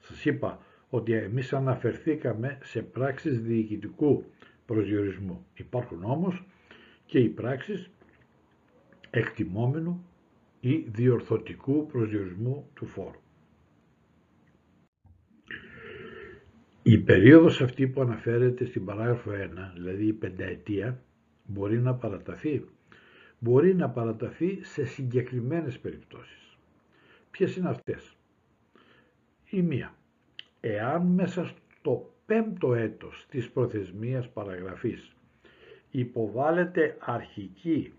[0.00, 4.24] Σας είπα ότι εμείς αναφερθήκαμε σε πράξεις διοικητικού
[4.66, 5.46] προσδιορισμού.
[5.54, 6.44] Υπάρχουν όμως
[7.06, 7.90] και οι πράξεις
[9.10, 10.04] εκτιμόμενου
[10.60, 13.20] ή διορθωτικού προσδιορισμού του φόρου.
[16.82, 21.02] Η περίοδος αυτή που αναφέρεται στην παράγραφο 1, δηλαδή η πενταετία,
[21.46, 22.64] μπορεί να παραταθεί.
[23.42, 26.56] Μπορεί να παραταθεί σε συγκεκριμένες περιπτώσεις.
[27.30, 28.16] Ποιες είναι αυτές;
[29.50, 29.94] Η μία.
[30.60, 35.12] Εάν μέσα στο πέμπτο έτος της προθεσμίας παραγραφής
[35.90, 37.92] υποβάλλεται αρχική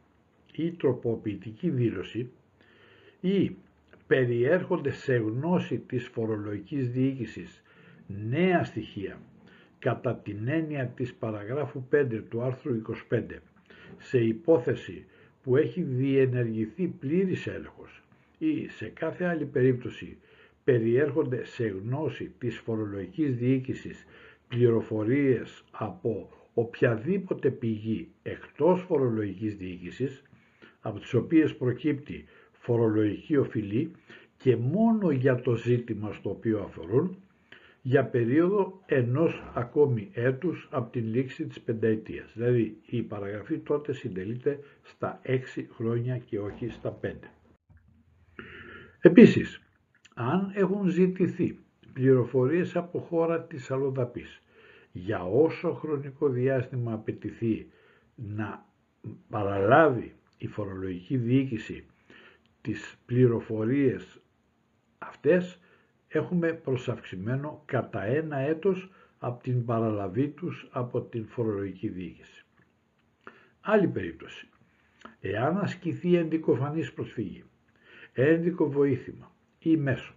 [0.55, 2.31] ή τροποποιητική δήλωση
[3.21, 3.55] ή
[4.07, 7.63] περιέρχονται σε γνώση της φορολογικής διοίκησης
[8.29, 9.19] νέα στοιχεία
[9.79, 13.23] κατά την έννοια της παραγράφου 5 του άρθρου 25
[13.97, 15.05] σε υπόθεση
[15.43, 18.01] που έχει διενεργηθεί πλήρης έλεγχος.
[18.37, 20.17] Ή σε κάθε άλλη περίπτωση
[20.63, 24.05] περιέρχονται σε γνώση της φορολογικής διοίκησης
[24.47, 30.23] πληροφορίες από οποιαδήποτε πηγή εκτός φορολογικής διοίκησης
[30.81, 33.91] από τις οποίες προκύπτει φορολογική οφειλή
[34.37, 37.17] και μόνο για το ζήτημα στο οποίο αφορούν
[37.81, 42.31] για περίοδο ενός ακόμη έτους από την λήξη της πενταετίας.
[42.33, 45.39] Δηλαδή η παραγραφή τότε συντελείται στα 6
[45.75, 47.13] χρόνια και όχι στα 5.
[49.01, 49.61] Επίσης,
[50.13, 51.59] αν έχουν ζητηθεί
[51.93, 54.41] πληροφορίες από χώρα της αλλοδαπής
[54.91, 57.67] για όσο χρονικό διάστημα απαιτηθεί
[58.15, 58.65] να
[59.29, 61.85] παραλάβει η φορολογική διοίκηση
[62.61, 64.21] τις πληροφορίες
[64.97, 65.59] αυτές
[66.11, 72.45] έχουμε προσαυξημένο κατά ένα έτος από την παραλαβή τους από την φορολογική διοίκηση.
[73.61, 74.47] Άλλη περίπτωση.
[75.19, 77.43] Εάν ασκηθεί ενδικοφανής προσφύγη,
[78.13, 80.13] ένδικο βοήθημα ή μέσο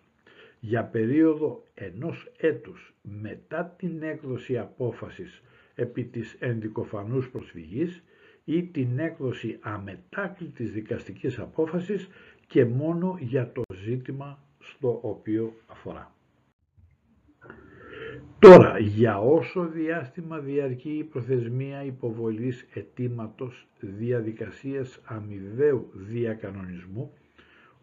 [0.61, 5.43] για περίοδο ενός έτους μετά την έκδοση απόφασης
[5.75, 8.03] επί της ενδικοφανούς προσφυγής
[8.45, 12.09] ή την έκδοση αμετάκλητης δικαστικής απόφασης
[12.47, 16.13] και μόνο για το ζήτημα στο οποίο αφορά.
[18.39, 27.13] Τώρα, για όσο διάστημα διαρκεί η προθεσμία υποβολής αιτήματος διαδικασίας αμοιβαίου διακανονισμού,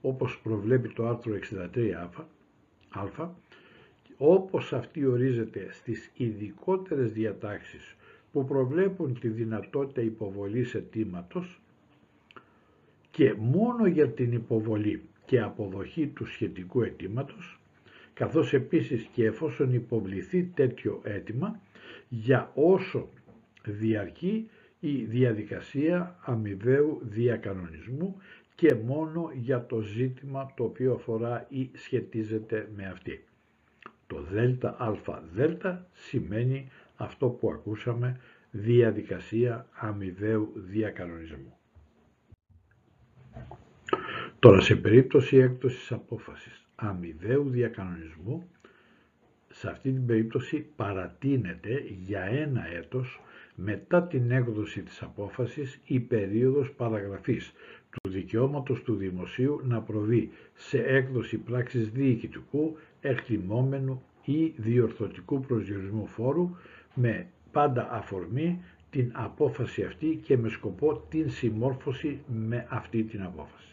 [0.02, 2.24] όπως προβλέπει το άρθρο 63α,
[2.90, 3.30] α,
[4.18, 7.96] όπως αυτή ορίζεται στις ειδικότερες διατάξεις
[8.32, 11.62] που προβλέπουν τη δυνατότητα υποβολής αιτήματος
[13.12, 17.60] και μόνο για την υποβολή και αποδοχή του σχετικού αιτήματος,
[18.14, 21.60] καθώς επίσης και εφόσον υποβληθεί τέτοιο αίτημα
[22.10, 23.10] για όσο
[23.64, 28.18] διαρκεί η διαδικασία αμοιβαίου διακανονισμού
[28.56, 33.24] και μόνο για το ζήτημα το οποίο αφορά ή σχετίζεται με αυτή.
[34.08, 38.20] Το ΔΑΔ σημαίνει αυτό που ακούσαμε
[38.52, 41.56] διαδικασία αμοιβαίου διακανονισμού.
[44.42, 48.50] Τώρα, σε περίπτωση έκδοσης απόφασης αμοιβαίου διακανονισμού,
[49.50, 53.22] σε αυτή την περίπτωση παρατείνεται για ένα έτος
[53.56, 57.52] μετά την έκδοση της απόφασης η περίοδος παραγραφής
[57.90, 66.56] του δικαιώματος του δημοσίου να προβεί σε έκδοση πράξης διοικητικού, εκτιμόμενου ή διορθωτικού προσδιορισμού φόρου
[66.94, 73.71] με πάντα αφορμή την απόφαση αυτή και με σκοπό την συμμόρφωση με αυτή την απόφαση.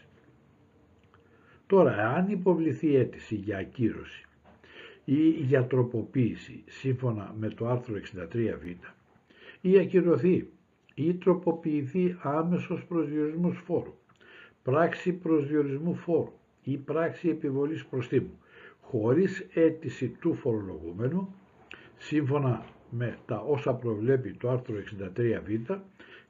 [1.69, 4.25] Τώρα, αν υποβληθεί αίτηση για ακύρωση
[5.05, 8.75] ή για τροποποίηση σύμφωνα με το άρθρο 63β
[9.61, 10.47] ή ακυρωθεί
[10.93, 13.93] ή τροποποιηθεί άμεσος προσδιορισμός φόρου,
[14.63, 16.31] πράξη προσδιορισμού φόρου
[16.63, 18.39] ή πράξη επιβολής προστίμου,
[18.81, 21.35] χωρίς αίτηση του φορολογούμενου,
[21.97, 25.77] σύμφωνα με τα όσα προβλέπει το άρθρο 63β,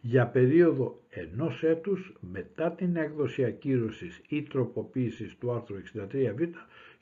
[0.02, 6.50] για περίοδο ενός έτους μετά την έκδοση ακύρωσης ή τροποποίησης του άρθρου 63β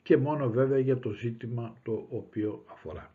[0.02, 3.14] και μόνο βέβαια για το ζήτημα το οποίο αφορά.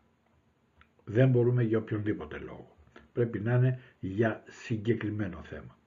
[1.04, 2.76] Δεν μπορούμε για οποιονδήποτε λόγο.
[3.12, 5.78] Πρέπει να είναι για συγκεκριμένο θέμα.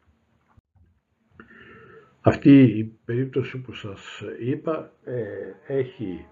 [2.22, 5.24] Αυτή η περίπτωση που σας είπα ε,
[5.68, 6.26] έχει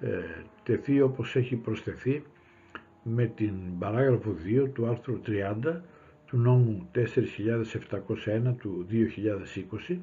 [0.00, 0.20] ε,
[0.62, 2.22] τεθεί όπως έχει προσθεθεί
[3.02, 5.80] με την παράγραφο 2 του άρθρου 30
[6.30, 8.86] του νόμου 4.701 του
[9.88, 9.96] 2020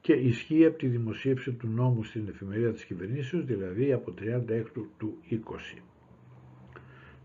[0.00, 4.64] και ισχύει από τη δημοσίευση του νόμου στην εφημερίδα της κυβερνήσεως, δηλαδή από 36
[4.98, 5.36] του 20.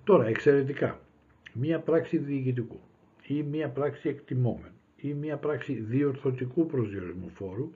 [0.03, 0.99] Τώρα, εξαιρετικά,
[1.53, 2.79] μία πράξη διοικητικού
[3.27, 7.71] ή μία πράξη εκτιμόμενου ή μία πράξη διορθωτικού προσδιορισμού φόρου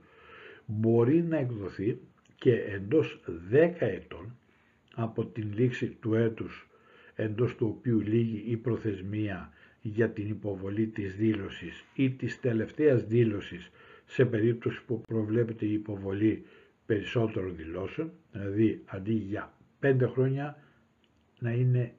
[0.66, 2.00] μπορεί να εκδοθεί
[2.36, 3.20] και εντός
[3.52, 4.36] 10 ετών
[4.96, 6.68] από την λήξη του έτους
[7.16, 13.72] εντός του οποίου λύγει η προθεσμία για την υποβολή της δήλωσης ή της τελευταίας δήλωσης
[14.06, 16.46] σε περίπτωση που προβλέπεται η υποβολή
[16.86, 20.58] περισσότερων δηλώσεων, δηλαδή αντί για 5 χρόνια
[21.40, 21.94] να είναι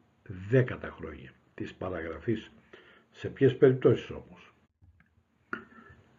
[0.51, 2.51] 10 χρόνια της παραγραφής.
[3.11, 4.55] Σε ποιες περιπτώσεις όμως.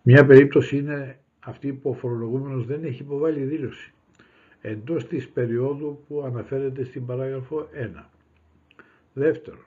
[0.01, 3.93] Μια περίπτωση είναι αυτή που ο φορολογούμενος δεν έχει υποβάλει δήλωση
[4.61, 8.09] εντός της περίοδου που αναφέρεται στην παράγραφο 1.
[9.13, 9.65] Δεύτερον,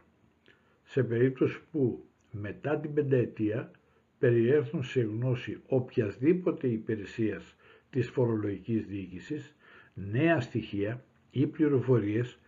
[0.96, 3.70] σε περίπτωση που μετά την πενταετία
[4.18, 7.56] περιέρθουν σε γνώση οποιασδήποτε υπηρεσίας
[7.90, 9.54] της φορολογικής διοίκησης
[9.94, 12.38] νέα στοιχεία ή πληροφορίες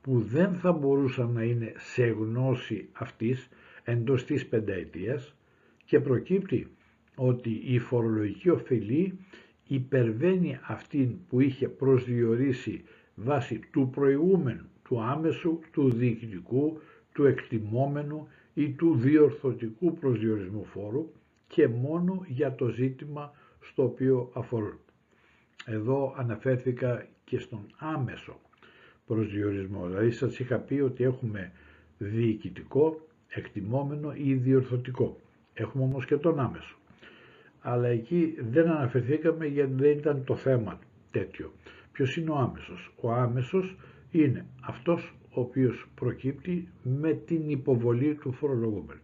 [0.00, 3.48] που δεν θα μπορούσαν να είναι σε γνώση αυτής
[3.84, 5.34] εντός της πενταετίας
[5.84, 6.66] και προκύπτει
[7.14, 9.18] ότι η φορολογική οφειλή
[9.66, 16.80] υπερβαίνει αυτήν που είχε προσδιορίσει βάσει του προηγούμενου, του άμεσου, του διοικητικού,
[17.18, 21.10] του εκτιμόμενου ή του διορθωτικού προσδιορισμού φόρου
[21.48, 24.78] και μόνο για το ζήτημα στο οποίο αφορούν.
[25.64, 28.40] Εδώ αναφέρθηκα και στον άμεσο
[29.06, 31.52] προσδιορισμό, δηλαδή σας είχα πει ότι έχουμε
[31.98, 35.16] διοικητικό, εκτιμόμενο ή διορθωτικό.
[35.54, 36.76] Έχουμε όμως και τον άμεσο.
[37.60, 40.78] Αλλά εκεί δεν αναφερθήκαμε γιατί δεν ήταν το θέμα
[41.10, 41.52] τέτοιο.
[41.92, 43.76] Ποιος είναι ο άμεσος; Ο άμεσος
[44.10, 49.00] είναι αυτός ο οποίος προκύπτει με την υποβολή του φορολογούμενου.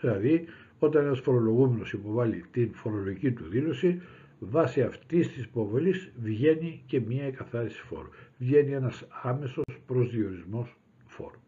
[0.00, 0.44] Δηλαδή,
[0.78, 4.00] όταν ένας φορολογούμενος υποβάλλει την φορολογική του δήλωση,
[4.38, 8.08] βάσει αυτής της υποβολής βγαίνει και μία εκαθάριση φόρου.
[8.38, 10.76] Βγαίνει ένας άμεσος προσδιορισμός
[11.06, 11.40] φόρου.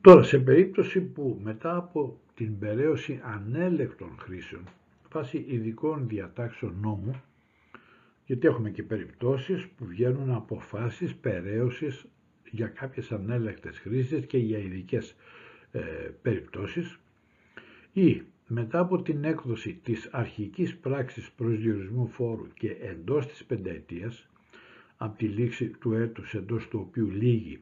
[0.00, 4.62] Τώρα, σε περίπτωση που μετά από την περαίωση ανέλεκτων χρήσεων,
[5.12, 7.22] βάσει ειδικών διατάξεων νόμου,
[8.26, 12.04] γιατί έχουμε και περιπτώσεις που βγαίνουν αποφάσεις περαίωσης
[12.50, 15.16] για κάποιες ανέλεκτες χρήσεις και για ειδικές
[15.72, 15.80] ε,
[16.22, 16.98] περιπτώσεις
[17.92, 24.28] ή μετά από την έκδοση της αρχικής πράξης προσδιορισμού φόρου και εντός της πενταετίας,
[24.96, 27.60] από τη λήξη του έτους εντός του οποίου λύγει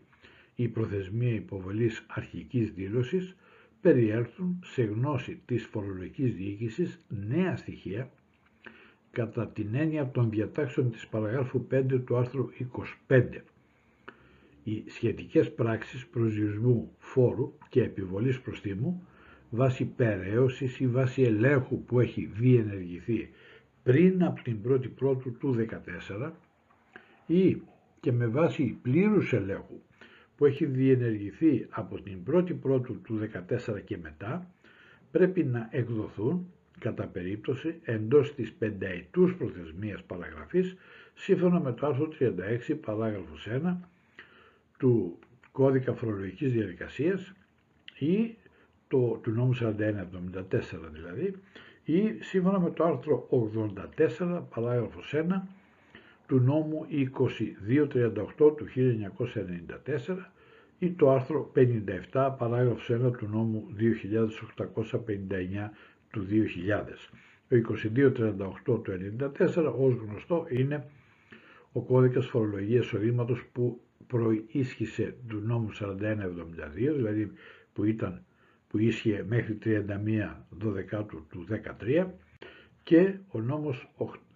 [0.55, 3.37] η προθεσμία υποβολής αρχικής δήλωσης,
[3.81, 8.11] περιέλθουν σε γνώση της φορολογικής διοίκησης νέα στοιχεία
[9.13, 12.49] κατά την έννοια των διατάξεων της παραγράφου 5 του άρθρου
[13.09, 13.23] 25.
[14.65, 19.07] Οι σχετικές πράξεις προσδιορισμού φόρου και επιβολής προστίμου
[19.51, 23.31] βάσει περαίωσης ή βάσει ελέγχου που έχει διενεργηθεί
[23.83, 25.57] πριν από την 1η Πρώτου του
[26.19, 26.31] 2014
[27.27, 27.61] ή
[28.01, 29.81] και με βάση πλήρους ελέγχου
[30.37, 33.21] που έχει διενεργηθεί από την 1η Πρώτου του
[33.69, 34.51] 2014 και μετά
[35.11, 36.47] πρέπει να εκδοθούν
[36.83, 40.77] κατά περίπτωση εντός της πενταετούς προθεσμίας παραγραφής
[41.15, 43.77] σύμφωνα με το άρθρο 36 παράγραφος 1
[44.79, 45.19] του
[45.53, 47.33] κώδικα φορολογικής διαδικασίας
[47.99, 48.37] ή
[48.89, 49.71] το, του νόμου 4174
[50.93, 51.35] δηλαδή
[51.85, 53.29] ή σύμφωνα με το άρθρο
[54.19, 55.25] 84 παράγραφος 1
[56.27, 56.87] του νόμου
[58.39, 58.67] 2238 του
[60.07, 60.17] 1994
[60.79, 61.53] ή το άρθρο
[62.13, 63.67] 57 παράγραφος 1 του νόμου
[64.67, 65.71] 2859
[66.13, 67.11] του 2000.
[67.49, 67.57] Το
[68.67, 68.93] 2238 του
[69.39, 70.87] 1994 ως γνωστό είναι
[71.73, 75.93] ο κώδικας φορολογίας εισοδήματος που προίσχυσε του νόμου 4172,
[76.75, 77.33] δηλαδή
[77.73, 78.25] που, ήταν,
[78.69, 79.81] που ίσχυε μέχρι 31
[80.59, 81.47] 12 του
[81.81, 82.07] 13
[82.83, 83.91] και ο νόμος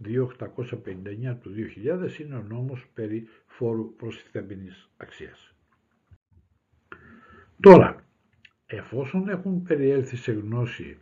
[0.05, 5.55] 2859 του 2000 είναι ο νόμος περί φόρου προστιθέμενης αξίας.
[7.61, 8.05] Τώρα,
[8.67, 10.99] εφόσον έχουν περιέλθει σε γνώση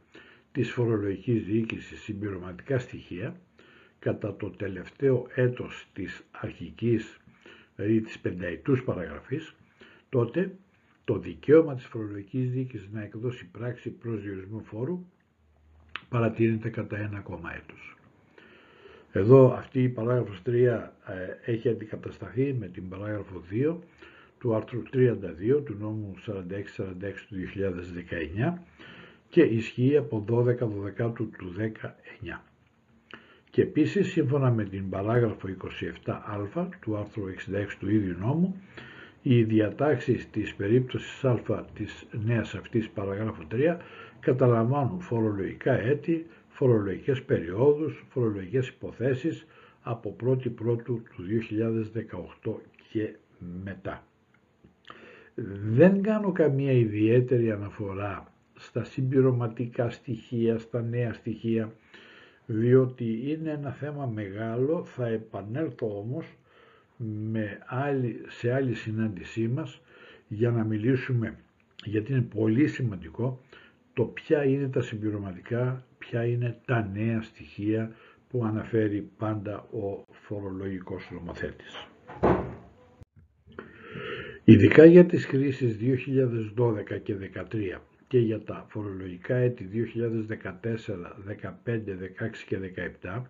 [0.54, 3.40] της φορολογικής διοίκησης συμπληρωματικά στοιχεία,
[3.98, 7.20] κατά το τελευταίο έτος της αρχικής
[7.76, 9.54] ή της πενταετούς παραγραφής,
[10.08, 10.56] τότε
[11.04, 15.04] το δικαίωμα της φορολογικής διοίκησης να εκδώσει πράξη προσδιορισμού φόρου
[16.08, 17.96] παρατηρείται κατά ένα ακόμα έτος.
[19.12, 23.76] Εδώ αυτή η παράγραφος 3 ε, έχει αντικατασταθεί με την παράγραφο 2
[24.38, 26.32] του άρθρου 32 του νόμου 4646
[27.28, 27.36] του
[28.46, 28.58] 2019
[29.34, 31.30] και ισχύει από 12 του
[32.24, 32.40] 19.
[33.50, 35.48] Και επίσης σύμφωνα με την παράγραφο
[36.04, 37.34] 27α του άρθρου 66
[37.78, 38.56] του ίδιου νόμου
[39.22, 43.76] οι διατάξεις της περίπτωσης α της νέας αυτής παραγράφου 3
[44.20, 49.46] καταλαμβάνουν φορολογικά έτη, φορολογικές περιόδους, φορολογικές υποθέσεις
[49.82, 51.24] από 1η Πρώτου του
[52.42, 52.52] 2018
[52.90, 53.14] και
[53.64, 54.04] μετά.
[55.74, 58.33] Δεν κάνω καμία ιδιαίτερη αναφορά
[58.64, 61.72] στα συμπληρωματικά στοιχεία, στα νέα στοιχεία,
[62.46, 66.26] διότι είναι ένα θέμα μεγάλο, θα επανέλθω όμως
[66.96, 69.80] με άλλη, σε άλλη συνάντησή μας
[70.28, 71.36] για να μιλήσουμε,
[71.84, 73.40] γιατί είναι πολύ σημαντικό,
[73.94, 77.92] το ποια είναι τα συμπληρωματικά, ποια είναι τα νέα στοιχεία
[78.28, 81.86] που αναφέρει πάντα ο φορολογικός νομοθέτης.
[84.44, 87.80] Ειδικά για τις χρήσεις 2012 και 2013
[88.14, 89.68] και για τα φορολογικά έτη
[90.28, 90.50] 2014,
[91.26, 91.80] 15, 16
[92.48, 92.58] και
[93.02, 93.22] 17,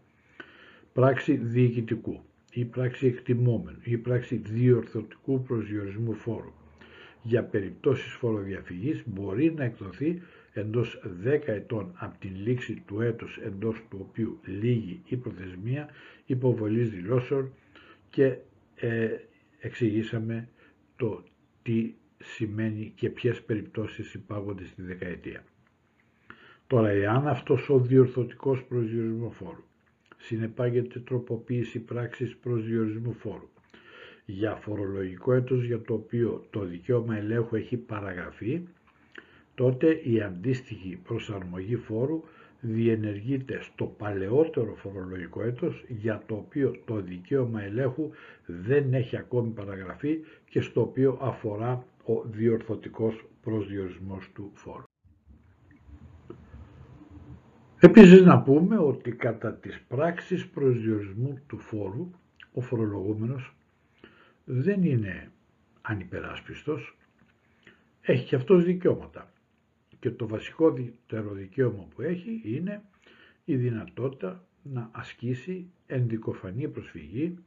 [0.93, 6.53] πράξη διοικητικού ή πράξη εκτιμόμενου ή πράξη διορθωτικού προσδιορισμού φόρου.
[7.23, 10.23] Για περιπτώσεις φοροδιαφυγής μπορεί να εκδοθεί
[10.53, 15.89] εντός 10 ετών από την λήξη του έτους εντός του οποίου λύγει η προθεσμία
[16.27, 17.53] υποβολής δηλώσεων
[18.11, 18.37] και
[18.75, 19.09] ε,
[19.61, 20.49] εξηγήσαμε
[20.97, 21.23] το
[21.63, 21.95] τι
[22.25, 25.45] σημαίνει και ποιες περιπτώσεις υπάγονται στη δεκαετία.
[26.67, 29.65] Τώρα, εάν αυτός ο διορθωτικός προσδιορισμός φόρου
[30.17, 33.49] συνεπάγεται τροποποίηση πράξης προσδιορισμού φόρου
[34.25, 38.61] για φορολογικό έτος για το οποίο το δικαίωμα ελέγχου έχει παραγραφεί,
[39.55, 42.23] τότε η αντίστοιχη προσαρμογή φόρου
[42.61, 48.11] διενεργείται στο παλαιότερο φορολογικό έτος για το οποίο το δικαίωμα ελέγχου
[48.47, 50.19] δεν έχει ακόμη παραγραφεί
[50.51, 54.85] και στο οποίο αφορά ο διορθωτικός προσδιορισμός του φόρου.
[57.81, 62.11] Επίσης να πούμε ότι κατά τις πράξεις προσδιορισμού του φόρου
[62.53, 63.55] ο φορολογούμενος
[64.45, 65.31] δεν είναι
[65.83, 66.97] ανυπεράσπιστος,
[68.01, 69.33] έχει και αυτός δικαιώματα.
[69.99, 72.83] Και το βασικότερο δικαίωμα που έχει είναι
[73.45, 77.39] η δυνατότητα να ασκήσει ενδικοφανή προσφυγή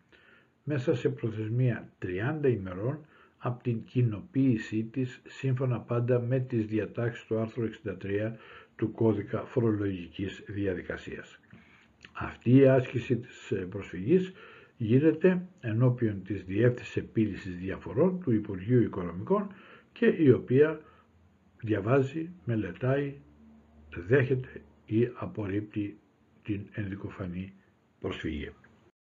[0.63, 1.91] μέσα σε προθεσμία
[2.41, 3.05] 30 ημερών
[3.37, 8.31] από την κοινοποίησή της σύμφωνα πάντα με τις διατάξεις του άρθρου 63
[8.75, 11.39] του κώδικα φορολογικής διαδικασίας.
[12.13, 14.33] Αυτή η άσκηση της προσφυγής
[14.77, 19.47] γίνεται ενώπιον της Διεύθυνσης Επίλυσης Διαφορών του Υπουργείου Οικονομικών
[19.93, 20.81] και η οποία
[21.61, 23.15] διαβάζει, μελετάει,
[23.95, 25.97] δέχεται ή απορρίπτει
[26.43, 27.53] την ενδικοφανή
[27.99, 28.51] προσφυγή.